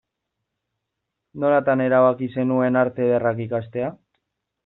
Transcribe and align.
Nolatan 1.43 1.83
erabaki 1.87 2.31
zenuen 2.37 2.79
Arte 2.83 3.07
Ederrak 3.09 3.43
ikastea? 3.47 3.93